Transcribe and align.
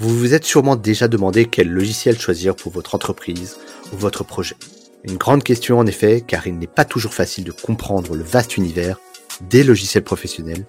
Vous 0.00 0.16
vous 0.16 0.32
êtes 0.32 0.44
sûrement 0.44 0.76
déjà 0.76 1.08
demandé 1.08 1.46
quel 1.46 1.68
logiciel 1.68 2.20
choisir 2.20 2.54
pour 2.54 2.70
votre 2.70 2.94
entreprise 2.94 3.56
ou 3.92 3.96
votre 3.96 4.22
projet. 4.22 4.54
Une 5.02 5.16
grande 5.16 5.42
question 5.42 5.76
en 5.76 5.86
effet, 5.86 6.22
car 6.24 6.46
il 6.46 6.56
n'est 6.56 6.68
pas 6.68 6.84
toujours 6.84 7.14
facile 7.14 7.42
de 7.42 7.50
comprendre 7.50 8.14
le 8.14 8.22
vaste 8.22 8.56
univers 8.56 9.00
des 9.50 9.64
logiciels 9.64 10.04
professionnels, 10.04 10.66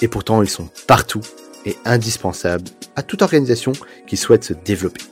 et 0.00 0.08
pourtant 0.08 0.42
ils 0.42 0.48
sont 0.48 0.70
partout 0.86 1.20
et 1.66 1.76
indispensables 1.84 2.64
à 2.96 3.02
toute 3.02 3.20
organisation 3.20 3.72
qui 4.06 4.16
souhaite 4.16 4.44
se 4.44 4.54
développer. 4.54 5.02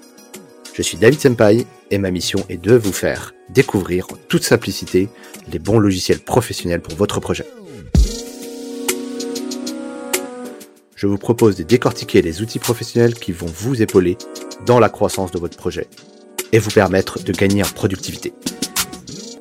Je 0.72 0.80
suis 0.80 0.96
David 0.96 1.20
Senpai 1.20 1.66
et 1.90 1.98
ma 1.98 2.10
mission 2.10 2.46
est 2.48 2.56
de 2.56 2.74
vous 2.74 2.92
faire 2.92 3.34
découvrir 3.50 4.06
en 4.10 4.16
toute 4.28 4.44
simplicité 4.44 5.10
les 5.52 5.58
bons 5.58 5.78
logiciels 5.78 6.20
professionnels 6.20 6.80
pour 6.80 6.94
votre 6.94 7.20
projet. 7.20 7.44
Je 11.02 11.08
vous 11.08 11.18
propose 11.18 11.56
de 11.56 11.64
décortiquer 11.64 12.22
les 12.22 12.42
outils 12.42 12.60
professionnels 12.60 13.14
qui 13.14 13.32
vont 13.32 13.48
vous 13.52 13.82
épauler 13.82 14.16
dans 14.66 14.78
la 14.78 14.88
croissance 14.88 15.32
de 15.32 15.38
votre 15.40 15.56
projet 15.56 15.88
et 16.52 16.60
vous 16.60 16.70
permettre 16.70 17.20
de 17.20 17.32
gagner 17.32 17.64
en 17.64 17.68
productivité. 17.68 18.32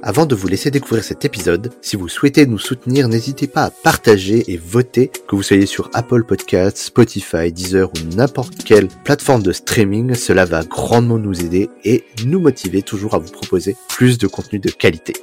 Avant 0.01 0.25
de 0.25 0.33
vous 0.33 0.47
laisser 0.47 0.71
découvrir 0.71 1.03
cet 1.03 1.23
épisode, 1.23 1.71
si 1.83 1.97
vous 1.97 2.09
souhaitez 2.09 2.47
nous 2.47 2.57
soutenir, 2.57 3.07
n'hésitez 3.07 3.45
pas 3.45 3.65
à 3.65 3.69
partager 3.69 4.51
et 4.51 4.57
voter, 4.57 5.11
que 5.27 5.35
vous 5.35 5.43
soyez 5.43 5.67
sur 5.67 5.91
Apple 5.93 6.23
Podcasts, 6.23 6.79
Spotify, 6.79 7.51
Deezer 7.51 7.91
ou 7.91 8.15
n'importe 8.15 8.63
quelle 8.63 8.87
plateforme 8.87 9.43
de 9.43 9.51
streaming. 9.51 10.15
Cela 10.15 10.45
va 10.45 10.63
grandement 10.63 11.19
nous 11.19 11.41
aider 11.41 11.69
et 11.83 12.05
nous 12.25 12.39
motiver 12.39 12.81
toujours 12.81 13.13
à 13.13 13.19
vous 13.19 13.31
proposer 13.31 13.77
plus 13.87 14.17
de 14.17 14.25
contenu 14.25 14.57
de 14.57 14.71
qualité. 14.71 15.13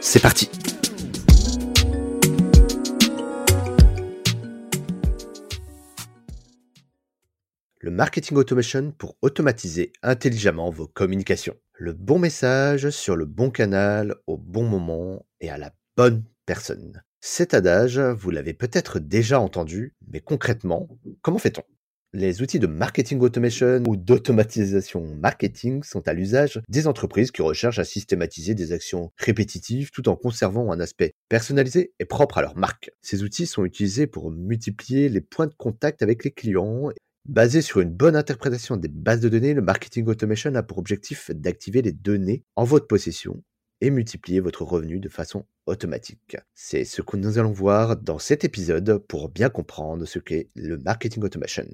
C'est 0.00 0.18
parti 0.20 0.50
Le 7.86 7.92
marketing 7.92 8.36
automation 8.36 8.90
pour 8.98 9.16
automatiser 9.22 9.92
intelligemment 10.02 10.70
vos 10.70 10.88
communications 10.88 11.54
le 11.74 11.92
bon 11.92 12.18
message 12.18 12.90
sur 12.90 13.14
le 13.14 13.26
bon 13.26 13.48
canal 13.48 14.16
au 14.26 14.36
bon 14.36 14.64
moment 14.64 15.24
et 15.40 15.50
à 15.50 15.56
la 15.56 15.72
bonne 15.96 16.24
personne. 16.46 17.04
Cet 17.20 17.54
adage, 17.54 18.00
vous 18.00 18.32
l'avez 18.32 18.54
peut-être 18.54 18.98
déjà 18.98 19.38
entendu, 19.38 19.94
mais 20.08 20.18
concrètement, 20.18 20.88
comment 21.22 21.38
fait-on? 21.38 21.62
Les 22.12 22.42
outils 22.42 22.58
de 22.58 22.66
marketing 22.66 23.20
automation 23.20 23.82
ou 23.86 23.94
d'automatisation 23.94 25.14
marketing 25.14 25.82
sont 25.82 26.08
à 26.08 26.12
l'usage 26.12 26.60
des 26.68 26.86
entreprises 26.86 27.30
qui 27.30 27.42
recherchent 27.42 27.78
à 27.78 27.84
systématiser 27.84 28.54
des 28.54 28.72
actions 28.72 29.12
répétitives 29.18 29.90
tout 29.90 30.08
en 30.08 30.16
conservant 30.16 30.72
un 30.72 30.80
aspect 30.80 31.12
personnalisé 31.28 31.92
et 31.98 32.04
propre 32.04 32.38
à 32.38 32.42
leur 32.42 32.56
marque. 32.56 32.90
Ces 33.02 33.22
outils 33.22 33.46
sont 33.46 33.64
utilisés 33.64 34.06
pour 34.06 34.30
multiplier 34.30 35.08
les 35.08 35.20
points 35.20 35.46
de 35.46 35.54
contact 35.54 36.02
avec 36.02 36.24
les 36.24 36.30
clients 36.30 36.90
Basé 37.28 37.60
sur 37.60 37.80
une 37.80 37.90
bonne 37.90 38.14
interprétation 38.14 38.76
des 38.76 38.86
bases 38.86 39.20
de 39.20 39.28
données, 39.28 39.52
le 39.52 39.60
marketing 39.60 40.06
automation 40.06 40.54
a 40.54 40.62
pour 40.62 40.78
objectif 40.78 41.32
d'activer 41.32 41.82
les 41.82 41.90
données 41.90 42.44
en 42.54 42.62
votre 42.62 42.86
possession 42.86 43.42
et 43.80 43.90
multiplier 43.90 44.38
votre 44.38 44.62
revenu 44.62 45.00
de 45.00 45.08
façon 45.08 45.44
automatique. 45.66 46.36
C'est 46.54 46.84
ce 46.84 47.02
que 47.02 47.16
nous 47.16 47.38
allons 47.38 47.50
voir 47.50 47.96
dans 47.96 48.20
cet 48.20 48.44
épisode 48.44 49.04
pour 49.08 49.28
bien 49.28 49.48
comprendre 49.48 50.04
ce 50.04 50.20
qu'est 50.20 50.50
le 50.54 50.78
marketing 50.78 51.24
automation. 51.24 51.66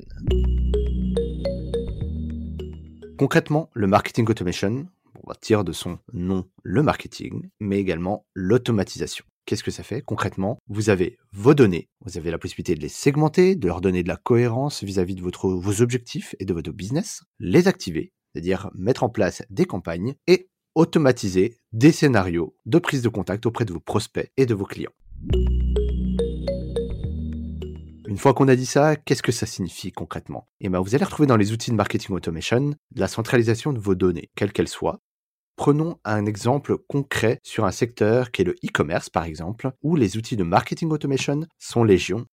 Concrètement, 3.18 3.68
le 3.74 3.86
marketing 3.86 4.26
automation, 4.30 4.86
on 5.22 5.28
va 5.28 5.34
tirer 5.34 5.64
de 5.64 5.72
son 5.72 5.98
nom 6.14 6.48
le 6.62 6.82
marketing, 6.82 7.50
mais 7.60 7.78
également 7.78 8.24
l'automatisation. 8.34 9.26
Qu'est-ce 9.44 9.64
que 9.64 9.72
ça 9.72 9.82
fait 9.82 10.02
concrètement? 10.02 10.58
Vous 10.68 10.88
avez 10.88 11.18
vos 11.32 11.54
données, 11.54 11.88
vous 12.04 12.16
avez 12.16 12.30
la 12.30 12.38
possibilité 12.38 12.76
de 12.76 12.80
les 12.80 12.88
segmenter, 12.88 13.56
de 13.56 13.66
leur 13.66 13.80
donner 13.80 14.04
de 14.04 14.08
la 14.08 14.16
cohérence 14.16 14.84
vis-à-vis 14.84 15.16
de 15.16 15.22
vos 15.22 15.82
objectifs 15.82 16.36
et 16.38 16.44
de 16.44 16.54
votre 16.54 16.70
business, 16.70 17.24
les 17.40 17.66
activer, 17.66 18.12
c'est-à-dire 18.32 18.70
mettre 18.74 19.02
en 19.02 19.08
place 19.08 19.42
des 19.50 19.64
campagnes 19.64 20.14
et 20.28 20.48
automatiser 20.76 21.56
des 21.72 21.90
scénarios 21.90 22.56
de 22.66 22.78
prise 22.78 23.02
de 23.02 23.08
contact 23.08 23.44
auprès 23.44 23.64
de 23.64 23.72
vos 23.72 23.80
prospects 23.80 24.30
et 24.36 24.46
de 24.46 24.54
vos 24.54 24.64
clients. 24.64 24.92
Une 28.06 28.18
fois 28.18 28.34
qu'on 28.34 28.48
a 28.48 28.56
dit 28.56 28.66
ça, 28.66 28.94
qu'est-ce 28.94 29.22
que 29.22 29.32
ça 29.32 29.46
signifie 29.46 29.90
concrètement? 29.90 30.48
Eh 30.60 30.68
bien, 30.68 30.80
vous 30.80 30.94
allez 30.94 31.04
retrouver 31.04 31.26
dans 31.26 31.36
les 31.36 31.52
outils 31.52 31.70
de 31.70 31.76
marketing 31.76 32.14
automation 32.14 32.74
la 32.94 33.08
centralisation 33.08 33.72
de 33.72 33.80
vos 33.80 33.94
données, 33.94 34.30
quelles 34.36 34.52
qu'elles 34.52 34.68
soient, 34.68 35.00
Prenons 35.62 36.00
un 36.04 36.26
exemple 36.26 36.76
concret 36.76 37.38
sur 37.44 37.64
un 37.64 37.70
secteur 37.70 38.32
qui 38.32 38.42
est 38.42 38.44
le 38.44 38.56
e-commerce 38.64 39.08
par 39.10 39.22
exemple, 39.22 39.70
où 39.80 39.94
les 39.94 40.16
outils 40.16 40.34
de 40.34 40.42
marketing 40.42 40.90
automation 40.90 41.42
sont 41.60 41.84
légion. 41.84 42.26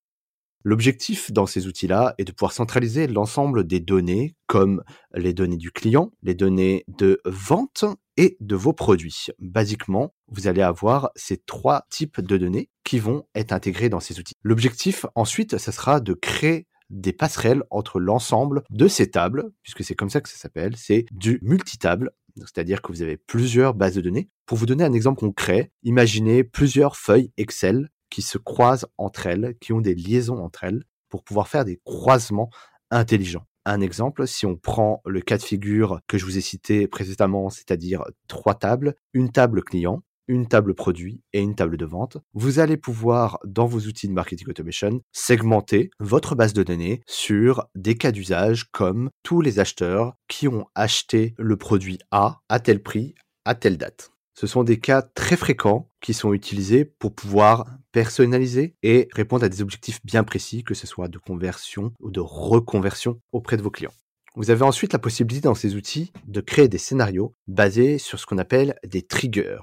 L'objectif 0.64 1.30
dans 1.30 1.46
ces 1.46 1.68
outils-là 1.68 2.16
est 2.18 2.24
de 2.24 2.32
pouvoir 2.32 2.50
centraliser 2.50 3.06
l'ensemble 3.06 3.68
des 3.68 3.78
données 3.78 4.34
comme 4.48 4.82
les 5.14 5.32
données 5.32 5.58
du 5.58 5.70
client, 5.70 6.10
les 6.24 6.34
données 6.34 6.84
de 6.98 7.20
vente 7.24 7.84
et 8.16 8.36
de 8.40 8.56
vos 8.56 8.72
produits. 8.72 9.26
Basiquement, 9.38 10.12
vous 10.26 10.48
allez 10.48 10.62
avoir 10.62 11.10
ces 11.14 11.36
trois 11.36 11.86
types 11.88 12.20
de 12.20 12.36
données 12.36 12.68
qui 12.82 12.98
vont 12.98 13.28
être 13.36 13.52
intégrés 13.52 13.90
dans 13.90 14.00
ces 14.00 14.18
outils. 14.18 14.34
L'objectif 14.42 15.06
ensuite, 15.14 15.56
ce 15.56 15.70
sera 15.70 16.00
de 16.00 16.14
créer 16.14 16.66
des 16.88 17.12
passerelles 17.12 17.62
entre 17.70 18.00
l'ensemble 18.00 18.64
de 18.70 18.88
ces 18.88 19.08
tables, 19.08 19.52
puisque 19.62 19.84
c'est 19.84 19.94
comme 19.94 20.10
ça 20.10 20.20
que 20.20 20.28
ça 20.28 20.36
s'appelle, 20.36 20.76
c'est 20.76 21.06
du 21.12 21.38
multitable, 21.42 22.10
c'est-à-dire 22.46 22.82
que 22.82 22.92
vous 22.92 23.02
avez 23.02 23.16
plusieurs 23.16 23.74
bases 23.74 23.94
de 23.94 24.00
données. 24.00 24.28
Pour 24.46 24.58
vous 24.58 24.66
donner 24.66 24.84
un 24.84 24.92
exemple 24.92 25.20
concret, 25.20 25.72
imaginez 25.82 26.44
plusieurs 26.44 26.96
feuilles 26.96 27.32
Excel 27.36 27.88
qui 28.10 28.22
se 28.22 28.38
croisent 28.38 28.86
entre 28.98 29.26
elles, 29.26 29.56
qui 29.60 29.72
ont 29.72 29.80
des 29.80 29.94
liaisons 29.94 30.38
entre 30.38 30.64
elles, 30.64 30.84
pour 31.08 31.24
pouvoir 31.24 31.48
faire 31.48 31.64
des 31.64 31.80
croisements 31.84 32.50
intelligents. 32.90 33.46
Un 33.66 33.80
exemple, 33.80 34.26
si 34.26 34.46
on 34.46 34.56
prend 34.56 35.02
le 35.04 35.20
cas 35.20 35.36
de 35.36 35.42
figure 35.42 36.00
que 36.08 36.18
je 36.18 36.24
vous 36.24 36.38
ai 36.38 36.40
cité 36.40 36.88
précédemment, 36.88 37.50
c'est-à-dire 37.50 38.04
trois 38.26 38.54
tables, 38.54 38.94
une 39.12 39.30
table 39.30 39.62
client, 39.62 40.02
une 40.30 40.46
table 40.46 40.74
produit 40.74 41.22
et 41.32 41.40
une 41.40 41.56
table 41.56 41.76
de 41.76 41.84
vente, 41.84 42.18
vous 42.34 42.60
allez 42.60 42.76
pouvoir, 42.76 43.40
dans 43.44 43.66
vos 43.66 43.80
outils 43.80 44.06
de 44.06 44.12
marketing 44.12 44.48
automation, 44.48 45.00
segmenter 45.10 45.90
votre 45.98 46.36
base 46.36 46.52
de 46.52 46.62
données 46.62 47.02
sur 47.08 47.66
des 47.74 47.96
cas 47.96 48.12
d'usage 48.12 48.70
comme 48.70 49.10
tous 49.24 49.40
les 49.40 49.58
acheteurs 49.58 50.14
qui 50.28 50.46
ont 50.46 50.66
acheté 50.76 51.34
le 51.36 51.56
produit 51.56 51.98
A 52.12 52.38
à 52.48 52.60
tel 52.60 52.80
prix, 52.80 53.16
à 53.44 53.56
telle 53.56 53.76
date. 53.76 54.12
Ce 54.34 54.46
sont 54.46 54.62
des 54.62 54.78
cas 54.78 55.02
très 55.02 55.36
fréquents 55.36 55.88
qui 56.00 56.14
sont 56.14 56.32
utilisés 56.32 56.84
pour 56.84 57.12
pouvoir 57.12 57.66
personnaliser 57.90 58.76
et 58.84 59.08
répondre 59.12 59.44
à 59.44 59.48
des 59.48 59.62
objectifs 59.62 59.98
bien 60.04 60.22
précis, 60.22 60.62
que 60.62 60.74
ce 60.74 60.86
soit 60.86 61.08
de 61.08 61.18
conversion 61.18 61.92
ou 61.98 62.12
de 62.12 62.20
reconversion 62.20 63.20
auprès 63.32 63.56
de 63.56 63.62
vos 63.62 63.70
clients. 63.70 63.92
Vous 64.36 64.52
avez 64.52 64.62
ensuite 64.62 64.92
la 64.92 65.00
possibilité 65.00 65.48
dans 65.48 65.56
ces 65.56 65.74
outils 65.74 66.12
de 66.28 66.40
créer 66.40 66.68
des 66.68 66.78
scénarios 66.78 67.34
basés 67.48 67.98
sur 67.98 68.20
ce 68.20 68.26
qu'on 68.26 68.38
appelle 68.38 68.76
des 68.86 69.02
triggers 69.02 69.58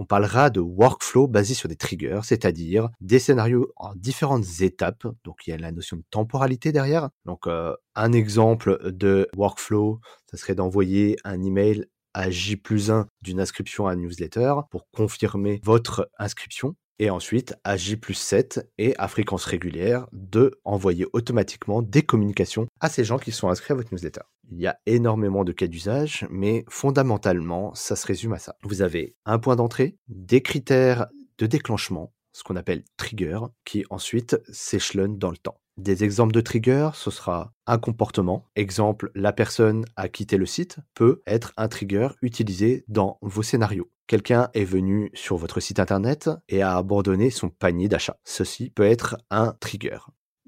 on 0.00 0.06
parlera 0.06 0.48
de 0.48 0.60
workflow 0.60 1.28
basé 1.28 1.52
sur 1.52 1.68
des 1.68 1.76
triggers, 1.76 2.20
c'est-à-dire 2.22 2.88
des 3.02 3.18
scénarios 3.18 3.70
en 3.76 3.94
différentes 3.94 4.62
étapes. 4.62 5.06
Donc 5.24 5.46
il 5.46 5.50
y 5.50 5.52
a 5.52 5.58
la 5.58 5.72
notion 5.72 5.98
de 5.98 6.02
temporalité 6.10 6.72
derrière. 6.72 7.10
Donc 7.26 7.46
euh, 7.46 7.76
un 7.94 8.12
exemple 8.12 8.80
de 8.92 9.28
workflow, 9.36 10.00
ça 10.30 10.38
serait 10.38 10.54
d'envoyer 10.54 11.18
un 11.24 11.42
email 11.42 11.84
à 12.14 12.30
J 12.30 12.56
plus 12.56 12.90
1 12.90 13.08
d'une 13.20 13.40
inscription 13.40 13.88
à 13.88 13.92
un 13.92 13.96
newsletter 13.96 14.54
pour 14.70 14.88
confirmer 14.90 15.60
votre 15.64 16.10
inscription 16.18 16.76
et 17.00 17.10
ensuite 17.10 17.54
à 17.64 17.76
J 17.76 17.96
plus 17.96 18.14
7 18.14 18.70
et 18.78 18.94
à 18.98 19.08
fréquence 19.08 19.46
régulière 19.46 20.06
de 20.12 20.60
envoyer 20.64 21.06
automatiquement 21.14 21.82
des 21.82 22.02
communications 22.02 22.68
à 22.78 22.90
ces 22.90 23.04
gens 23.04 23.18
qui 23.18 23.32
sont 23.32 23.48
inscrits 23.48 23.72
à 23.72 23.76
votre 23.76 23.92
newsletter. 23.92 24.20
Il 24.52 24.60
y 24.60 24.66
a 24.66 24.78
énormément 24.84 25.42
de 25.42 25.52
cas 25.52 25.66
d'usage, 25.66 26.26
mais 26.30 26.64
fondamentalement, 26.68 27.74
ça 27.74 27.96
se 27.96 28.06
résume 28.06 28.34
à 28.34 28.38
ça. 28.38 28.56
Vous 28.62 28.82
avez 28.82 29.16
un 29.24 29.38
point 29.38 29.56
d'entrée, 29.56 29.96
des 30.08 30.42
critères 30.42 31.06
de 31.38 31.46
déclenchement, 31.46 32.12
ce 32.32 32.44
qu'on 32.44 32.56
appelle 32.56 32.84
trigger, 32.98 33.40
qui 33.64 33.84
ensuite 33.88 34.38
s'échelonne 34.50 35.18
dans 35.18 35.30
le 35.30 35.38
temps. 35.38 35.58
Des 35.78 36.04
exemples 36.04 36.34
de 36.34 36.42
trigger, 36.42 36.90
ce 36.92 37.10
sera 37.10 37.54
un 37.66 37.78
comportement. 37.78 38.44
Exemple, 38.56 39.10
la 39.14 39.32
personne 39.32 39.86
a 39.96 40.10
quitté 40.10 40.36
le 40.36 40.44
site 40.44 40.76
peut 40.94 41.22
être 41.26 41.54
un 41.56 41.68
trigger 41.68 42.08
utilisé 42.20 42.84
dans 42.88 43.16
vos 43.22 43.42
scénarios. 43.42 43.88
Quelqu'un 44.10 44.50
est 44.54 44.64
venu 44.64 45.12
sur 45.14 45.36
votre 45.36 45.60
site 45.60 45.78
internet 45.78 46.30
et 46.48 46.62
a 46.62 46.76
abandonné 46.76 47.30
son 47.30 47.48
panier 47.48 47.88
d'achat. 47.88 48.16
Ceci 48.24 48.68
peut 48.68 48.82
être 48.82 49.16
un 49.30 49.54
trigger. 49.60 49.98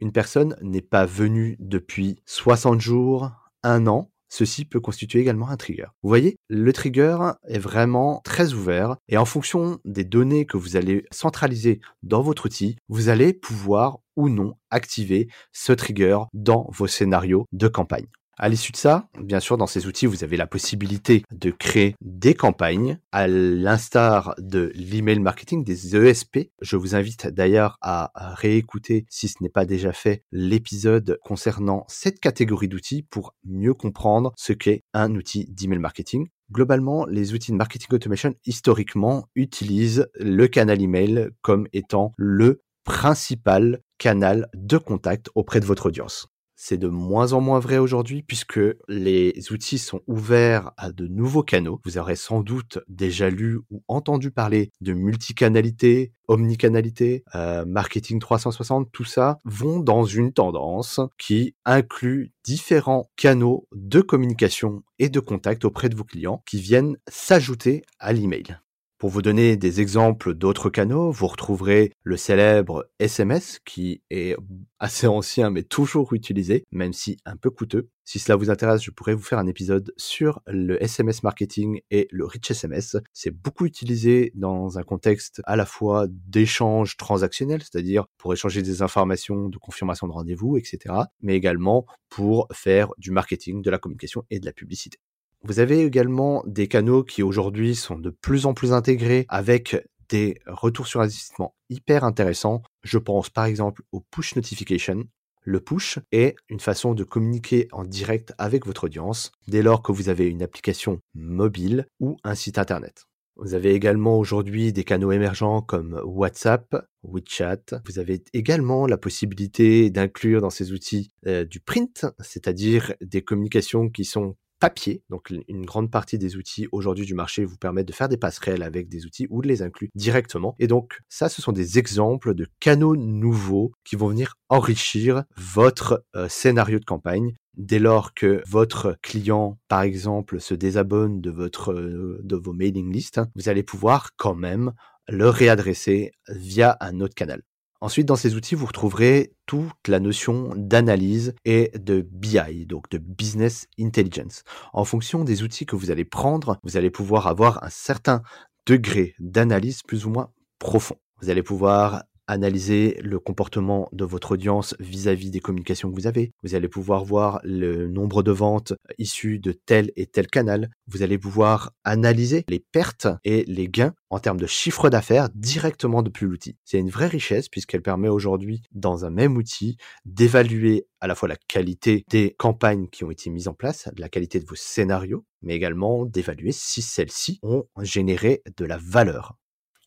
Une 0.00 0.11
personne 0.11 0.56
n'est 0.62 0.82
pas 0.82 1.06
venue 1.06 1.55
depuis 1.61 2.20
60 2.26 2.81
jours, 2.81 3.31
un 3.62 3.87
an, 3.87 4.11
ceci 4.29 4.64
peut 4.64 4.81
constituer 4.81 5.20
également 5.20 5.49
un 5.49 5.56
trigger. 5.56 5.87
Vous 6.03 6.09
voyez, 6.09 6.35
le 6.49 6.73
trigger 6.73 7.17
est 7.47 7.61
vraiment 7.61 8.20
très 8.25 8.53
ouvert 8.53 8.97
et 9.06 9.17
en 9.17 9.25
fonction 9.25 9.79
des 9.85 10.03
données 10.03 10.44
que 10.44 10.56
vous 10.56 10.75
allez 10.75 11.06
centraliser 11.12 11.81
dans 12.03 12.20
votre 12.20 12.47
outil, 12.47 12.79
vous 12.88 13.11
allez 13.11 13.32
pouvoir 13.32 14.00
ou 14.17 14.29
non 14.29 14.56
activer 14.70 15.29
ce 15.53 15.73
trigger 15.73 16.19
dans 16.32 16.67
vos 16.73 16.88
scénarios 16.88 17.47
de 17.53 17.69
campagne. 17.69 18.09
À 18.38 18.49
l'issue 18.49 18.73
de 18.73 18.79
ça, 18.79 19.08
bien 19.20 19.40
sûr, 19.40 19.58
dans 19.58 19.67
ces 19.67 19.87
outils, 19.87 20.06
vous 20.06 20.25
avez 20.25 20.38
la 20.38 20.46
possibilité 20.46 21.23
de 21.32 21.50
créer 21.50 21.94
des 22.00 22.34
campagnes 22.34 22.99
à 23.12 23.29
l'instar 23.29 24.34
de 24.38 24.73
l'email 24.75 25.20
marketing, 25.20 25.64
des 25.64 25.94
ESP. 25.94 26.50
Je 26.62 26.76
vous 26.76 26.94
invite 26.94 27.26
d'ailleurs 27.26 27.76
à 27.82 28.11
réécouter, 28.14 29.05
si 29.11 29.29
ce 29.29 29.43
n'est 29.43 29.50
pas 29.50 29.67
déjà 29.67 29.93
fait, 29.93 30.25
l'épisode 30.32 31.19
concernant 31.23 31.84
cette 31.88 32.20
catégorie 32.20 32.69
d'outils 32.69 33.02
pour 33.02 33.34
mieux 33.44 33.75
comprendre 33.75 34.32
ce 34.37 34.55
qu'est 34.55 34.82
un 34.94 35.14
outil 35.14 35.46
d'email 35.50 35.78
marketing. 35.78 36.28
Globalement, 36.50 37.05
les 37.05 37.35
outils 37.35 37.52
de 37.52 37.56
marketing 37.56 37.88
automation 37.93 38.35
historiquement 38.46 39.26
utilisent 39.35 40.08
le 40.14 40.49
canal 40.49 40.81
email 40.81 41.28
comme 41.43 41.69
étant 41.75 42.14
le 42.17 42.62
principal 42.85 43.81
canal 43.99 44.49
de 44.55 44.78
contact 44.78 45.28
auprès 45.35 45.61
de 45.61 45.67
votre 45.67 45.87
audience. 45.87 46.31
C'est 46.64 46.79
de 46.79 46.87
moins 46.87 47.32
en 47.32 47.41
moins 47.41 47.59
vrai 47.59 47.79
aujourd'hui 47.79 48.23
puisque 48.23 48.61
les 48.87 49.35
outils 49.50 49.79
sont 49.79 50.00
ouverts 50.06 50.70
à 50.76 50.93
de 50.93 51.09
nouveaux 51.09 51.43
canaux. 51.43 51.81
Vous 51.85 51.99
aurez 51.99 52.14
sans 52.14 52.41
doute 52.41 52.79
déjà 52.87 53.31
lu 53.31 53.59
ou 53.73 53.82
entendu 53.88 54.31
parler 54.31 54.70
de 54.81 54.93
multicanalité, 54.93 56.12
omnicanalité, 56.29 57.25
euh, 57.35 57.64
marketing 57.64 58.20
360, 58.20 58.93
tout 58.93 59.03
ça 59.03 59.41
vont 59.44 59.81
dans 59.81 60.05
une 60.05 60.32
tendance 60.32 61.00
qui 61.19 61.56
inclut 61.64 62.32
différents 62.44 63.11
canaux 63.17 63.67
de 63.75 64.00
communication 64.00 64.85
et 65.00 65.09
de 65.09 65.19
contact 65.19 65.64
auprès 65.64 65.88
de 65.88 65.97
vos 65.97 66.05
clients 66.05 66.44
qui 66.47 66.61
viennent 66.61 66.97
s'ajouter 67.09 67.82
à 67.99 68.12
l'email. 68.12 68.56
Pour 69.02 69.10
vous 69.10 69.20
donner 69.20 69.56
des 69.56 69.81
exemples 69.81 70.32
d'autres 70.32 70.70
canaux, 70.70 71.10
vous 71.10 71.26
retrouverez 71.26 71.93
le 72.04 72.16
célèbre 72.16 72.88
SMS 73.00 73.58
qui 73.64 74.00
est 74.10 74.37
assez 74.78 75.08
ancien 75.08 75.50
mais 75.50 75.64
toujours 75.64 76.12
utilisé, 76.12 76.62
même 76.70 76.93
si 76.93 77.16
un 77.25 77.37
peu 77.37 77.50
coûteux. 77.50 77.88
Si 78.04 78.20
cela 78.20 78.37
vous 78.37 78.49
intéresse, 78.49 78.81
je 78.81 78.93
pourrais 78.93 79.14
vous 79.14 79.25
faire 79.25 79.40
un 79.40 79.49
épisode 79.49 79.93
sur 79.96 80.40
le 80.46 80.81
SMS 80.81 81.25
marketing 81.25 81.81
et 81.90 82.06
le 82.12 82.26
rich 82.26 82.52
SMS. 82.52 82.96
C'est 83.12 83.32
beaucoup 83.32 83.66
utilisé 83.66 84.31
dans 84.37 84.78
un 84.78 84.84
contexte 84.84 85.43
à 85.46 85.56
la 85.56 85.66
fois 85.66 86.06
d'échange 86.08 86.96
transactionnel, 86.96 87.60
c'est-à-dire 87.60 88.06
pour 88.19 88.32
échanger 88.32 88.62
des 88.62 88.82
informations 88.82 89.49
de 89.49 89.58
confirmation 89.58 90.06
de 90.06 90.12
rendez-vous, 90.12 90.56
etc., 90.58 90.94
mais 91.20 91.34
également 91.34 91.87
pour 92.08 92.46
faire 92.52 92.90
du 92.99 93.10
marketing, 93.10 93.62
de 93.62 93.70
la 93.70 93.78
communication 93.78 94.22
et 94.31 94.38
de 94.38 94.46
la 94.46 94.52
publicité. 94.52 95.00
Vous 95.44 95.59
avez 95.59 95.85
également 95.85 96.44
des 96.47 96.69
canaux 96.69 97.03
qui 97.03 97.25
aujourd'hui 97.25 97.75
sont 97.75 97.99
de 97.99 98.11
plus 98.11 98.47
en 98.47 98.55
plus 98.55 98.73
intégrés 98.73 99.27
avec 99.29 99.77
des 100.09 100.39
retours 100.47 100.87
sur 100.87 101.00
investissement 101.00 101.56
hyper 101.69 102.05
intéressants. 102.05 102.62
Je 102.85 102.99
pense 102.99 103.29
par 103.29 103.47
exemple 103.47 103.83
au 103.91 104.00
push 104.00 104.37
notification. 104.37 105.05
Le 105.44 105.59
push 105.59 105.99
est 106.12 106.37
une 106.49 106.61
façon 106.61 106.94
de 106.94 107.03
communiquer 107.03 107.67
en 107.73 107.85
direct 107.85 108.33
avec 108.39 108.67
votre 108.67 108.85
audience 108.85 109.33
dès 109.49 109.62
lors 109.62 109.83
que 109.83 109.91
vous 109.91 110.09
avez 110.09 110.27
une 110.27 110.43
application 110.43 111.00
mobile 111.15 111.87
ou 111.99 112.17
un 112.23 112.37
site 112.37 112.59
internet. 112.59 113.06
Vous 113.37 113.55
avez 113.55 113.75
également 113.75 114.19
aujourd'hui 114.19 114.73
des 114.73 114.85
canaux 114.85 115.11
émergents 115.11 115.62
comme 115.62 116.00
WhatsApp, 116.05 116.87
WeChat. 117.03 117.81
Vous 117.87 117.99
avez 117.99 118.23
également 118.35 118.87
la 118.87 118.99
possibilité 118.99 119.91
d'inclure 119.91 120.43
dans 120.43 120.50
ces 120.50 120.73
outils 120.73 121.11
euh, 121.27 121.45
du 121.45 121.59
print, 121.59 122.06
c'est-à-dire 122.21 122.93
des 123.00 123.23
communications 123.23 123.88
qui 123.88 124.05
sont 124.05 124.37
papier. 124.62 125.03
Donc 125.11 125.31
une 125.49 125.67
grande 125.67 125.91
partie 125.91 126.19
des 126.19 126.37
outils 126.37 126.69
aujourd'hui 126.70 127.05
du 127.05 127.14
marché 127.14 127.44
vous 127.44 127.56
permettent 127.56 127.88
de 127.88 127.93
faire 127.93 128.09
des 128.09 128.17
passerelles 128.17 128.62
avec 128.62 128.88
des 128.88 129.06
outils 129.06 129.26
ou 129.29 129.43
de 129.43 129.49
les 129.49 129.61
inclure 129.61 129.88
directement. 129.97 130.55
Et 130.61 130.69
donc 130.69 131.00
ça, 131.09 131.29
ce 131.29 131.43
sont 131.43 131.50
des 131.50 131.81
exemples 131.81 132.32
de 132.32 132.47
canaux 132.61 132.94
nouveaux 132.94 133.73
qui 133.82 133.97
vont 133.97 134.06
venir 134.06 134.35
enrichir 134.49 135.25
votre 135.37 136.05
euh, 136.14 136.29
scénario 136.29 136.79
de 136.79 136.85
campagne 136.85 137.35
dès 137.55 137.81
lors 137.81 138.14
que 138.14 138.41
votre 138.49 138.97
client, 139.03 139.59
par 139.67 139.82
exemple, 139.82 140.41
se 140.41 140.55
désabonne 140.55 141.20
de 141.20 141.32
votre 141.32 141.73
euh, 141.73 142.20
de 142.23 142.37
vos 142.37 142.53
mailing 142.53 142.93
lists, 142.93 143.20
vous 143.35 143.49
allez 143.49 143.64
pouvoir 143.64 144.11
quand 144.17 144.37
même 144.37 144.73
le 145.09 145.29
réadresser 145.29 146.12
via 146.29 146.76
un 146.81 147.00
autre 147.00 147.17
canal. 147.17 147.43
Ensuite, 147.82 148.06
dans 148.06 148.14
ces 148.14 148.37
outils, 148.37 148.55
vous 148.55 148.67
retrouverez 148.67 149.32
toute 149.44 149.88
la 149.88 149.99
notion 149.99 150.55
d'analyse 150.56 151.34
et 151.44 151.73
de 151.75 152.06
BI, 152.12 152.64
donc 152.64 152.88
de 152.90 152.99
Business 152.99 153.67
Intelligence. 153.76 154.44
En 154.73 154.84
fonction 154.84 155.25
des 155.25 155.43
outils 155.43 155.67
que 155.67 155.75
vous 155.75 155.90
allez 155.90 156.05
prendre, 156.05 156.58
vous 156.62 156.76
allez 156.76 156.90
pouvoir 156.90 157.26
avoir 157.26 157.64
un 157.64 157.70
certain 157.70 158.23
degré 158.67 159.17
d'analyse 159.19 159.82
plus 159.82 160.06
ou 160.06 160.11
moins 160.11 160.31
profond. 160.61 160.94
Vous 161.20 161.29
allez 161.29 161.43
pouvoir 161.43 162.05
analyser 162.32 162.99
le 163.02 163.19
comportement 163.19 163.88
de 163.93 164.05
votre 164.05 164.32
audience 164.32 164.75
vis-à-vis 164.81 165.31
des 165.31 165.40
communications 165.40 165.90
que 165.90 165.94
vous 165.94 166.06
avez. 166.06 166.32
Vous 166.43 166.55
allez 166.55 166.69
pouvoir 166.69 167.05
voir 167.05 167.40
le 167.44 167.87
nombre 167.87 168.23
de 168.23 168.32
ventes 168.32 168.75
issues 168.99 169.38
de 169.38 169.52
tel 169.52 169.93
et 169.96 170.06
tel 170.06 170.26
canal. 170.26 170.70
Vous 170.88 171.02
allez 171.02 171.19
pouvoir 171.19 171.73
analyser 171.84 172.44
les 172.49 172.58
pertes 172.61 173.08
et 173.25 173.44
les 173.46 173.69
gains 173.69 173.94
en 174.11 174.19
termes 174.19 174.40
de 174.40 174.46
chiffre 174.46 174.90
d'affaires 174.90 175.29
directement 175.34 176.02
depuis 176.02 176.26
l'outil. 176.26 176.56
C'est 176.64 176.79
une 176.79 176.90
vraie 176.90 177.06
richesse 177.06 177.49
puisqu'elle 177.49 177.82
permet 177.82 178.08
aujourd'hui, 178.08 178.62
dans 178.73 179.05
un 179.05 179.11
même 179.11 179.37
outil, 179.37 179.76
d'évaluer 180.05 180.87
à 181.00 181.06
la 181.06 181.14
fois 181.14 181.28
la 181.28 181.37
qualité 181.37 182.05
des 182.11 182.35
campagnes 182.38 182.88
qui 182.88 183.05
ont 183.05 183.11
été 183.11 183.31
mises 183.31 183.49
en 183.49 183.55
place, 183.55 183.88
la 183.96 184.08
qualité 184.08 184.38
de 184.38 184.46
vos 184.46 184.55
scénarios, 184.55 185.25
mais 185.43 185.55
également 185.55 186.05
d'évaluer 186.05 186.52
si 186.52 186.82
celles-ci 186.82 187.40
ont 187.43 187.64
généré 187.81 188.43
de 188.56 188.64
la 188.64 188.78
valeur. 188.78 189.37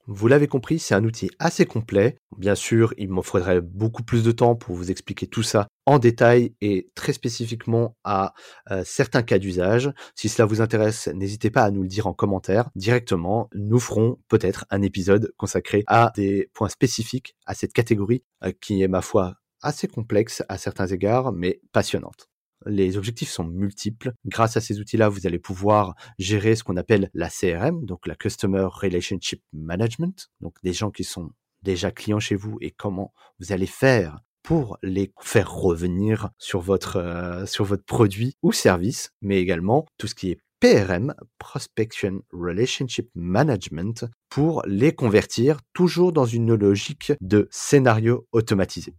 Vous 0.08 0.28
l'avez 0.28 0.48
compris, 0.48 0.78
c'est 0.78 0.94
un 0.94 1.04
outil 1.04 1.32
assez 1.40 1.66
complet. 1.66 2.18
Bien 2.38 2.54
sûr, 2.54 2.94
il 2.98 3.10
me 3.10 3.22
faudrait 3.24 3.62
beaucoup 3.62 4.04
plus 4.04 4.24
de 4.24 4.32
temps 4.32 4.56
pour 4.56 4.76
vous 4.76 4.92
expliquer 4.92 5.26
tout 5.26 5.42
ça 5.42 5.68
en 5.88 5.98
détail 5.98 6.54
et 6.62 6.92
très 6.94 7.12
spécifiquement 7.12 7.96
à 8.04 8.34
euh, 8.70 8.84
certains 8.86 9.24
cas 9.24 9.40
d'usage. 9.40 9.92
Si 10.14 10.30
cela 10.30 10.46
vous 10.46 10.62
intéresse, 10.62 11.08
n'hésitez 11.08 11.50
pas 11.50 11.64
à 11.64 11.72
nous 11.72 11.82
le 11.82 11.88
dire 11.88 12.06
en 12.06 12.14
commentaire 12.14 12.70
directement. 12.76 13.50
Nous 13.56 13.80
ferons 13.80 14.20
peut-être 14.28 14.66
un 14.70 14.84
épisode 14.84 15.34
consacré 15.38 15.84
à 15.88 16.12
des 16.16 16.52
points 16.54 16.70
spécifiques 16.70 17.36
à 17.48 17.56
cette 17.56 17.74
catégorie 17.74 18.24
euh, 18.44 18.52
qui 18.62 18.84
est, 18.84 18.88
ma 18.88 19.02
foi, 19.02 19.36
assez 19.62 19.88
complexe 19.88 20.44
à 20.50 20.60
certains 20.60 20.88
égards, 20.88 21.32
mais 21.32 21.62
passionnante. 21.72 22.30
Les 22.66 22.98
objectifs 22.98 23.30
sont 23.30 23.44
multiples. 23.44 24.14
Grâce 24.26 24.58
à 24.58 24.62
ces 24.62 24.80
outils-là, 24.80 25.10
vous 25.10 25.28
allez 25.28 25.40
pouvoir 25.40 25.96
gérer 26.18 26.56
ce 26.56 26.64
qu'on 26.64 26.78
appelle 26.78 27.10
la 27.14 27.30
CRM, 27.30 27.86
donc 27.86 28.08
la 28.08 28.16
Customer 28.16 28.68
Relationship 28.70 29.42
Management, 29.54 30.30
donc 30.42 30.56
des 30.64 30.74
gens 30.74 30.92
qui 30.92 31.04
sont 31.04 31.32
déjà 31.64 31.92
clients 31.92 32.20
chez 32.20 32.36
vous 32.36 32.58
et 32.62 32.72
comment 32.72 33.14
vous 33.40 33.52
allez 33.52 33.66
faire 33.66 34.20
pour 34.44 34.78
les 34.84 35.12
faire 35.20 35.52
revenir 35.52 36.30
sur 36.38 36.60
votre 36.62 36.98
euh, 36.98 37.78
produit 37.88 38.38
ou 38.44 38.52
service, 38.52 39.12
mais 39.22 39.40
également 39.40 39.88
tout 39.98 40.08
ce 40.08 40.14
qui 40.14 40.30
est 40.30 40.40
PRM, 40.60 41.14
Prospection 41.40 42.22
Relationship 42.32 43.10
Management, 43.16 44.06
pour 44.30 44.62
les 44.68 44.94
convertir 44.94 45.60
toujours 45.74 46.14
dans 46.14 46.26
une 46.26 46.54
logique 46.54 47.14
de 47.22 47.48
scénario 47.52 48.28
automatisé. 48.32 48.94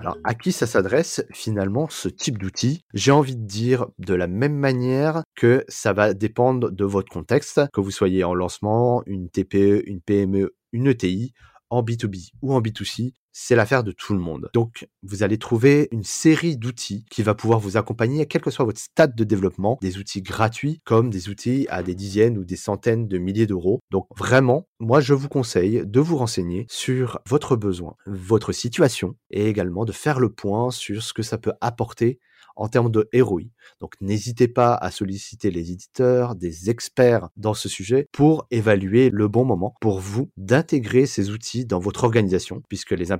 Alors, 0.00 0.16
à 0.24 0.34
qui 0.34 0.50
ça 0.50 0.66
s'adresse 0.66 1.22
finalement 1.30 1.86
ce 1.90 2.08
type 2.08 2.38
d'outil? 2.38 2.86
J'ai 2.94 3.10
envie 3.10 3.36
de 3.36 3.44
dire 3.44 3.86
de 3.98 4.14
la 4.14 4.28
même 4.28 4.54
manière 4.54 5.22
que 5.36 5.62
ça 5.68 5.92
va 5.92 6.14
dépendre 6.14 6.70
de 6.70 6.84
votre 6.86 7.12
contexte, 7.12 7.60
que 7.74 7.82
vous 7.82 7.90
soyez 7.90 8.24
en 8.24 8.32
lancement, 8.32 9.02
une 9.04 9.28
TPE, 9.28 9.82
une 9.84 10.00
PME, 10.00 10.54
une 10.72 10.86
ETI, 10.86 11.34
en 11.68 11.82
B2B 11.82 12.30
ou 12.40 12.54
en 12.54 12.62
B2C, 12.62 13.12
c'est 13.32 13.54
l'affaire 13.54 13.84
de 13.84 13.92
tout 13.92 14.12
le 14.12 14.20
monde. 14.20 14.50
Donc, 14.54 14.88
vous 15.02 15.22
allez 15.22 15.38
trouver 15.38 15.88
une 15.92 16.04
série 16.04 16.56
d'outils 16.56 17.04
qui 17.10 17.22
va 17.22 17.34
pouvoir 17.34 17.60
vous 17.60 17.76
accompagner, 17.76 18.26
quel 18.26 18.42
que 18.42 18.50
soit 18.50 18.64
votre 18.64 18.80
stade 18.80 19.14
de 19.14 19.24
développement, 19.24 19.78
des 19.80 19.98
outils 19.98 20.22
gratuits 20.22 20.80
comme 20.84 21.10
des 21.10 21.28
outils 21.28 21.66
à 21.70 21.82
des 21.82 21.94
dizaines 21.94 22.38
ou 22.38 22.44
des 22.44 22.56
centaines 22.56 23.08
de 23.08 23.18
milliers 23.18 23.46
d'euros. 23.46 23.80
Donc, 23.90 24.06
vraiment, 24.16 24.66
moi, 24.78 25.00
je 25.00 25.14
vous 25.14 25.28
conseille 25.28 25.82
de 25.84 26.00
vous 26.00 26.16
renseigner 26.16 26.66
sur 26.68 27.20
votre 27.26 27.56
besoin, 27.56 27.96
votre 28.06 28.52
situation 28.52 29.16
et 29.30 29.48
également 29.48 29.84
de 29.84 29.92
faire 29.92 30.20
le 30.20 30.30
point 30.30 30.70
sur 30.70 31.02
ce 31.02 31.12
que 31.12 31.22
ça 31.22 31.38
peut 31.38 31.52
apporter 31.60 32.18
en 32.56 32.68
termes 32.68 32.90
de 32.90 33.08
ROI. 33.14 33.44
Donc 33.80 33.94
n'hésitez 34.00 34.48
pas 34.48 34.74
à 34.74 34.90
solliciter 34.90 35.50
les 35.50 35.72
éditeurs, 35.72 36.34
des 36.34 36.70
experts 36.70 37.28
dans 37.36 37.54
ce 37.54 37.68
sujet 37.68 38.06
pour 38.12 38.46
évaluer 38.50 39.10
le 39.10 39.28
bon 39.28 39.44
moment 39.44 39.74
pour 39.80 39.98
vous 39.98 40.30
d'intégrer 40.36 41.06
ces 41.06 41.30
outils 41.30 41.64
dans 41.64 41.78
votre 41.78 42.04
organisation, 42.04 42.62
puisque 42.68 42.92
les 42.92 43.12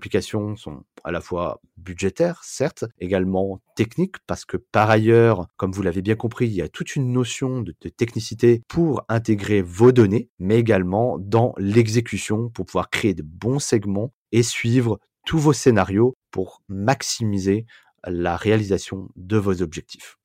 sont 0.56 0.84
à 1.04 1.10
la 1.10 1.20
fois 1.20 1.60
budgétaires, 1.76 2.40
certes, 2.44 2.84
également 2.98 3.60
techniques, 3.76 4.16
parce 4.26 4.44
que 4.44 4.56
par 4.56 4.90
ailleurs, 4.90 5.46
comme 5.56 5.72
vous 5.72 5.82
l'avez 5.82 6.02
bien 6.02 6.16
compris, 6.16 6.46
il 6.46 6.52
y 6.52 6.62
a 6.62 6.68
toute 6.68 6.96
une 6.96 7.12
notion 7.12 7.60
de 7.60 7.72
technicité 7.72 8.62
pour 8.68 9.04
intégrer 9.08 9.62
vos 9.62 9.92
données, 9.92 10.28
mais 10.38 10.58
également 10.58 11.18
dans 11.18 11.54
l'exécution 11.58 12.48
pour 12.50 12.66
pouvoir 12.66 12.90
créer 12.90 13.14
de 13.14 13.22
bons 13.22 13.58
segments 13.58 14.12
et 14.32 14.42
suivre 14.42 14.98
tous 15.26 15.38
vos 15.38 15.52
scénarios 15.52 16.14
pour 16.30 16.62
maximiser 16.68 17.66
la 18.06 18.36
réalisation 18.36 19.08
de 19.16 19.36
vos 19.36 19.62
objectifs. 19.62 20.16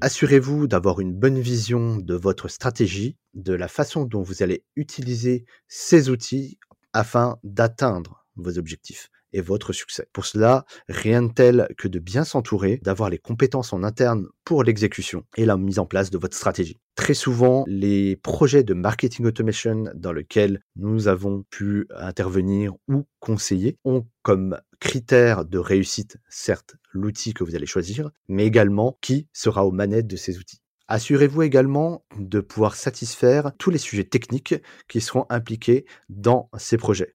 Assurez-vous 0.00 0.68
d'avoir 0.68 1.00
une 1.00 1.12
bonne 1.12 1.40
vision 1.40 1.96
de 1.96 2.14
votre 2.14 2.46
stratégie, 2.46 3.16
de 3.34 3.52
la 3.52 3.66
façon 3.66 4.04
dont 4.04 4.22
vous 4.22 4.44
allez 4.44 4.64
utiliser 4.76 5.44
ces 5.66 6.08
outils 6.08 6.60
afin 6.92 7.36
d'atteindre 7.42 8.24
vos 8.36 8.58
objectifs. 8.58 9.10
Et 9.32 9.40
votre 9.40 9.72
succès. 9.72 10.08
Pour 10.12 10.26
cela, 10.26 10.64
rien 10.88 11.22
de 11.22 11.32
tel 11.32 11.68
que 11.76 11.88
de 11.88 11.98
bien 11.98 12.24
s'entourer, 12.24 12.80
d'avoir 12.82 13.10
les 13.10 13.18
compétences 13.18 13.72
en 13.72 13.82
interne 13.82 14.26
pour 14.44 14.64
l'exécution 14.64 15.24
et 15.36 15.44
la 15.44 15.56
mise 15.56 15.78
en 15.78 15.86
place 15.86 16.10
de 16.10 16.18
votre 16.18 16.36
stratégie. 16.36 16.78
Très 16.94 17.14
souvent, 17.14 17.64
les 17.66 18.16
projets 18.16 18.64
de 18.64 18.74
marketing 18.74 19.26
automation 19.26 19.84
dans 19.94 20.12
lesquels 20.12 20.60
nous 20.76 21.08
avons 21.08 21.44
pu 21.50 21.86
intervenir 21.94 22.74
ou 22.88 23.04
conseiller 23.20 23.78
ont 23.84 24.06
comme 24.22 24.58
critère 24.80 25.44
de 25.44 25.58
réussite, 25.58 26.16
certes, 26.28 26.76
l'outil 26.92 27.34
que 27.34 27.44
vous 27.44 27.54
allez 27.54 27.66
choisir, 27.66 28.10
mais 28.28 28.46
également 28.46 28.98
qui 29.00 29.28
sera 29.32 29.64
aux 29.64 29.72
manettes 29.72 30.06
de 30.06 30.16
ces 30.16 30.38
outils. 30.38 30.60
Assurez-vous 30.90 31.42
également 31.42 32.04
de 32.18 32.40
pouvoir 32.40 32.74
satisfaire 32.74 33.52
tous 33.58 33.70
les 33.70 33.78
sujets 33.78 34.04
techniques 34.04 34.54
qui 34.88 35.02
seront 35.02 35.26
impliqués 35.28 35.84
dans 36.08 36.48
ces 36.56 36.78
projets. 36.78 37.14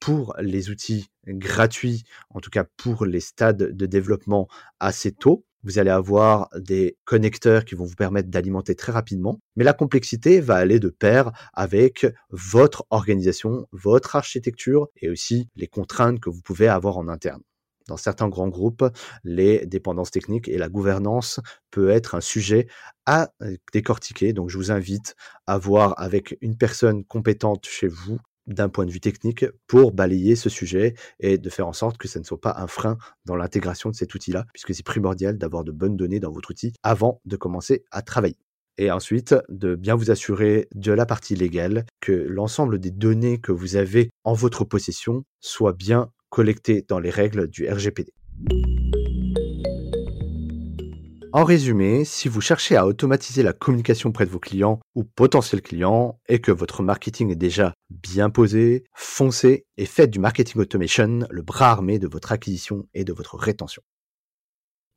Pour 0.00 0.34
les 0.40 0.70
outils 0.70 1.10
gratuits, 1.28 2.04
en 2.30 2.40
tout 2.40 2.50
cas 2.50 2.64
pour 2.76 3.04
les 3.04 3.20
stades 3.20 3.76
de 3.76 3.86
développement 3.86 4.48
assez 4.80 5.12
tôt, 5.12 5.44
vous 5.62 5.78
allez 5.78 5.90
avoir 5.90 6.48
des 6.56 6.96
connecteurs 7.04 7.64
qui 7.66 7.74
vont 7.74 7.84
vous 7.84 7.94
permettre 7.94 8.30
d'alimenter 8.30 8.74
très 8.74 8.92
rapidement, 8.92 9.40
mais 9.56 9.64
la 9.64 9.74
complexité 9.74 10.40
va 10.40 10.56
aller 10.56 10.80
de 10.80 10.88
pair 10.88 11.32
avec 11.52 12.06
votre 12.30 12.86
organisation, 12.90 13.66
votre 13.72 14.16
architecture 14.16 14.88
et 14.96 15.10
aussi 15.10 15.48
les 15.56 15.66
contraintes 15.66 16.20
que 16.20 16.30
vous 16.30 16.40
pouvez 16.40 16.68
avoir 16.68 16.96
en 16.96 17.08
interne. 17.08 17.42
Dans 17.88 17.96
certains 17.96 18.28
grands 18.28 18.48
groupes, 18.48 18.84
les 19.24 19.66
dépendances 19.66 20.12
techniques 20.12 20.48
et 20.48 20.58
la 20.58 20.68
gouvernance 20.68 21.40
peut 21.70 21.90
être 21.90 22.14
un 22.14 22.20
sujet 22.20 22.68
à 23.04 23.32
euh, 23.42 23.56
décortiquer. 23.72 24.32
Donc 24.32 24.48
je 24.48 24.56
vous 24.56 24.70
invite 24.70 25.16
à 25.46 25.58
voir 25.58 25.94
avec 25.98 26.38
une 26.40 26.56
personne 26.56 27.04
compétente 27.04 27.66
chez 27.66 27.88
vous 27.88 28.18
d'un 28.46 28.68
point 28.68 28.86
de 28.86 28.90
vue 28.90 29.00
technique 29.00 29.44
pour 29.66 29.92
balayer 29.92 30.36
ce 30.36 30.48
sujet 30.48 30.94
et 31.18 31.38
de 31.38 31.50
faire 31.50 31.68
en 31.68 31.72
sorte 31.72 31.98
que 31.98 32.08
ça 32.08 32.18
ne 32.18 32.24
soit 32.24 32.40
pas 32.40 32.54
un 32.58 32.66
frein 32.66 32.98
dans 33.24 33.36
l'intégration 33.36 33.90
de 33.90 33.94
cet 33.94 34.14
outil-là, 34.14 34.46
puisque 34.52 34.74
c'est 34.74 34.84
primordial 34.84 35.38
d'avoir 35.38 35.64
de 35.64 35.72
bonnes 35.72 35.96
données 35.96 36.20
dans 36.20 36.32
votre 36.32 36.50
outil 36.50 36.72
avant 36.82 37.20
de 37.24 37.36
commencer 37.36 37.84
à 37.90 38.02
travailler. 38.02 38.38
Et 38.78 38.90
ensuite, 38.90 39.34
de 39.50 39.74
bien 39.74 39.94
vous 39.94 40.10
assurer 40.10 40.68
de 40.74 40.92
la 40.92 41.04
partie 41.04 41.34
légale, 41.34 41.84
que 42.00 42.12
l'ensemble 42.12 42.78
des 42.78 42.90
données 42.90 43.38
que 43.38 43.52
vous 43.52 43.76
avez 43.76 44.10
en 44.24 44.32
votre 44.32 44.64
possession 44.64 45.24
soient 45.40 45.74
bien 45.74 46.10
collectés 46.30 46.84
dans 46.88 46.98
les 46.98 47.10
règles 47.10 47.48
du 47.48 47.68
RGPD. 47.68 48.12
En 51.32 51.44
résumé, 51.44 52.04
si 52.04 52.28
vous 52.28 52.40
cherchez 52.40 52.74
à 52.74 52.86
automatiser 52.86 53.44
la 53.44 53.52
communication 53.52 54.10
près 54.10 54.26
de 54.26 54.30
vos 54.30 54.40
clients 54.40 54.80
ou 54.96 55.04
potentiels 55.04 55.62
clients 55.62 56.18
et 56.28 56.40
que 56.40 56.50
votre 56.50 56.82
marketing 56.82 57.30
est 57.30 57.36
déjà 57.36 57.72
bien 57.88 58.30
posé, 58.30 58.82
foncez 58.94 59.64
et 59.76 59.86
faites 59.86 60.10
du 60.10 60.18
marketing 60.18 60.60
automation 60.60 61.20
le 61.30 61.42
bras 61.42 61.70
armé 61.70 62.00
de 62.00 62.08
votre 62.08 62.32
acquisition 62.32 62.88
et 62.94 63.04
de 63.04 63.12
votre 63.12 63.36
rétention. 63.36 63.82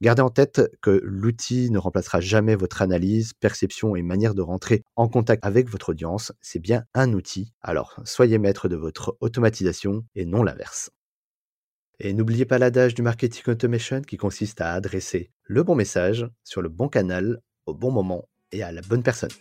Gardez 0.01 0.23
en 0.23 0.31
tête 0.31 0.61
que 0.81 1.01
l'outil 1.03 1.69
ne 1.69 1.77
remplacera 1.77 2.19
jamais 2.19 2.55
votre 2.55 2.81
analyse, 2.81 3.33
perception 3.33 3.95
et 3.95 4.01
manière 4.01 4.33
de 4.33 4.41
rentrer 4.41 4.81
en 4.95 5.07
contact 5.07 5.45
avec 5.45 5.69
votre 5.69 5.89
audience. 5.89 6.31
C'est 6.41 6.59
bien 6.59 6.83
un 6.95 7.13
outil. 7.13 7.53
Alors, 7.61 7.99
soyez 8.05 8.39
maître 8.39 8.67
de 8.67 8.75
votre 8.75 9.15
automatisation 9.19 10.03
et 10.15 10.25
non 10.25 10.41
l'inverse. 10.41 10.89
Et 11.99 12.11
n'oubliez 12.13 12.45
pas 12.45 12.57
l'adage 12.57 12.95
du 12.95 13.03
marketing 13.03 13.43
automation 13.47 14.01
qui 14.01 14.17
consiste 14.17 14.61
à 14.61 14.73
adresser 14.73 15.29
le 15.45 15.63
bon 15.63 15.75
message 15.75 16.25
sur 16.43 16.61
le 16.61 16.69
bon 16.69 16.87
canal 16.87 17.41
au 17.65 17.73
bon 17.73 17.91
moment 17.91 18.29
et 18.51 18.63
à 18.63 18.71
la 18.71 18.81
bonne 18.81 19.03
personne. 19.03 19.31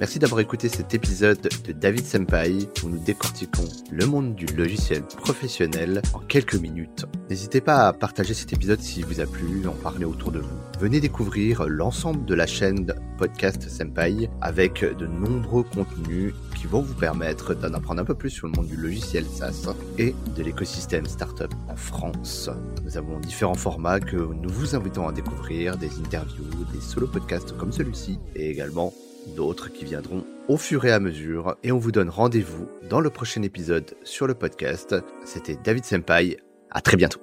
Merci 0.00 0.18
d'avoir 0.18 0.40
écouté 0.40 0.68
cet 0.68 0.92
épisode 0.92 1.40
de 1.40 1.72
David 1.72 2.04
Senpai 2.04 2.68
où 2.82 2.88
nous 2.88 2.98
décortiquons 2.98 3.68
le 3.92 4.06
monde 4.06 4.34
du 4.34 4.46
logiciel 4.46 5.02
professionnel 5.02 6.02
en 6.14 6.18
quelques 6.18 6.56
minutes. 6.56 7.06
N'hésitez 7.30 7.60
pas 7.60 7.86
à 7.86 7.92
partager 7.92 8.34
cet 8.34 8.52
épisode 8.52 8.80
s'il 8.80 9.06
vous 9.06 9.20
a 9.20 9.26
plu, 9.26 9.68
en 9.68 9.72
parler 9.72 10.04
autour 10.04 10.32
de 10.32 10.40
vous. 10.40 10.56
Venez 10.80 11.00
découvrir 11.00 11.68
l'ensemble 11.68 12.24
de 12.24 12.34
la 12.34 12.46
chaîne 12.46 12.92
Podcast 13.18 13.68
Senpai 13.68 14.28
avec 14.40 14.84
de 14.84 15.06
nombreux 15.06 15.62
contenus 15.62 16.34
qui 16.56 16.66
vont 16.66 16.82
vous 16.82 16.94
permettre 16.94 17.54
d'en 17.54 17.72
apprendre 17.72 18.02
un 18.02 18.04
peu 18.04 18.16
plus 18.16 18.30
sur 18.30 18.48
le 18.48 18.52
monde 18.52 18.66
du 18.66 18.76
logiciel 18.76 19.24
SaaS 19.24 19.72
et 19.98 20.12
de 20.36 20.42
l'écosystème 20.42 21.06
startup 21.06 21.54
en 21.68 21.76
France. 21.76 22.50
Nous 22.84 22.98
avons 22.98 23.20
différents 23.20 23.54
formats 23.54 24.00
que 24.00 24.16
nous 24.16 24.50
vous 24.50 24.74
invitons 24.74 25.06
à 25.06 25.12
découvrir, 25.12 25.76
des 25.76 25.98
interviews, 26.00 26.44
des 26.72 26.80
solo 26.80 27.06
podcasts 27.06 27.56
comme 27.56 27.70
celui-ci 27.70 28.18
et 28.34 28.50
également 28.50 28.92
d'autres 29.28 29.72
qui 29.72 29.84
viendront 29.84 30.24
au 30.48 30.56
fur 30.56 30.84
et 30.84 30.92
à 30.92 31.00
mesure. 31.00 31.56
Et 31.62 31.72
on 31.72 31.78
vous 31.78 31.92
donne 31.92 32.08
rendez-vous 32.08 32.68
dans 32.88 33.00
le 33.00 33.10
prochain 33.10 33.42
épisode 33.42 33.94
sur 34.04 34.26
le 34.26 34.34
podcast. 34.34 34.94
C'était 35.24 35.56
David 35.62 35.84
Senpai. 35.84 36.38
À 36.70 36.80
très 36.80 36.96
bientôt. 36.96 37.20